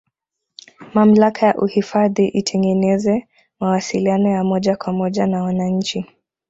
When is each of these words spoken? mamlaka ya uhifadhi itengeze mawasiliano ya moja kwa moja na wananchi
mamlaka 0.93 1.45
ya 1.45 1.55
uhifadhi 1.55 2.27
itengeze 2.27 3.27
mawasiliano 3.59 4.29
ya 4.29 4.43
moja 4.43 4.75
kwa 4.75 4.93
moja 4.93 5.27
na 5.27 5.43
wananchi 5.43 6.05